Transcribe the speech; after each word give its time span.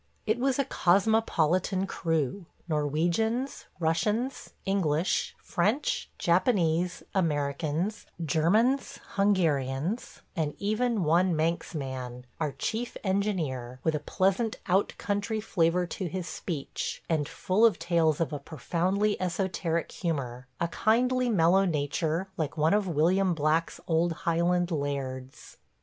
It 0.25 0.39
was 0.39 0.57
a 0.57 0.65
cosmopolitan 0.65 1.85
crew– 1.85 2.47
Norwegians, 2.67 3.65
Russians, 3.79 4.49
English, 4.65 5.35
French, 5.37 6.09
Japanese, 6.17 7.03
Americans, 7.13 8.07
Germans, 8.25 8.97
Hungarians, 9.09 10.23
and 10.35 10.55
even 10.57 11.03
one 11.03 11.35
Manx 11.35 11.75
man– 11.75 12.25
our 12.39 12.51
chief 12.53 12.97
engineer, 13.03 13.79
with 13.83 13.93
a 13.93 13.99
pleasant 13.99 14.57
"out 14.65 14.95
country" 14.97 15.39
flavor 15.39 15.85
to 15.85 16.07
his 16.07 16.27
speech, 16.27 17.03
and 17.07 17.29
full 17.29 17.63
of 17.63 17.77
tales 17.77 18.19
of 18.19 18.33
a 18.33 18.39
profoundly 18.39 19.21
esoteric 19.21 19.91
humor– 19.91 20.47
a 20.59 20.67
kindly, 20.69 21.29
mellow 21.29 21.63
nature, 21.63 22.27
like 22.37 22.57
one 22.57 22.73
of 22.73 22.87
William 22.87 23.35
Black's 23.35 23.79
old 23.85 24.13
Highland 24.25 24.69
lairds. 24.71 25.57